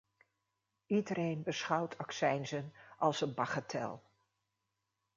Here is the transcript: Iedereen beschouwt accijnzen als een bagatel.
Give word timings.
Iedereen 0.85 1.43
beschouwt 1.43 1.97
accijnzen 1.97 2.73
als 2.97 3.21
een 3.21 3.33
bagatel. 3.33 4.03